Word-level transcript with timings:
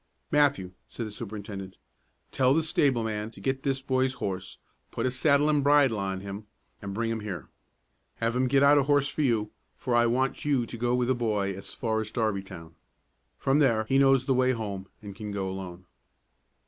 "Matthew," 0.31 0.71
said 0.89 1.05
the 1.05 1.11
superintendent, 1.11 1.77
"tell 2.31 2.55
the 2.55 2.63
stable 2.63 3.03
man 3.03 3.29
to 3.29 3.39
get 3.39 3.61
this 3.61 3.83
boy's 3.83 4.15
horse, 4.15 4.57
put 4.89 5.05
a 5.05 5.11
saddle 5.11 5.47
and 5.47 5.63
bridle 5.63 5.99
on 5.99 6.21
him, 6.21 6.47
and 6.81 6.91
bring 6.95 7.11
him 7.11 7.19
here. 7.19 7.49
Have 8.15 8.35
him 8.35 8.47
get 8.47 8.63
out 8.63 8.79
a 8.79 8.83
horse 8.89 9.09
for 9.09 9.21
you, 9.21 9.51
for 9.75 9.93
I 9.93 10.07
want 10.07 10.43
you 10.43 10.65
to 10.65 10.75
go 10.75 10.95
with 10.95 11.07
the 11.07 11.13
boy 11.13 11.53
as 11.55 11.71
far 11.75 12.01
as 12.01 12.09
Darbytown. 12.09 12.73
From 13.37 13.59
there 13.59 13.83
he 13.87 13.99
knows 13.99 14.25
the 14.25 14.33
way 14.33 14.53
home, 14.53 14.87
and 15.03 15.15
can 15.15 15.31
go 15.31 15.47
alone." 15.47 15.85